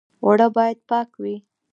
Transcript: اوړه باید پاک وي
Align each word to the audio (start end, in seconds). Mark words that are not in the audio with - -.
اوړه 0.23 0.47
باید 0.55 0.77
پاک 0.89 1.09
وي 1.21 1.35